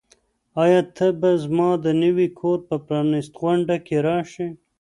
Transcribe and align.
آیا 0.63 0.81
ته 0.95 1.07
به 1.19 1.31
زما 1.43 1.69
د 1.85 1.87
نوي 2.03 2.27
کور 2.39 2.57
په 2.67 2.75
پرانیستغونډه 2.85 3.77
کې 3.85 3.95
راشې؟ 4.07 4.47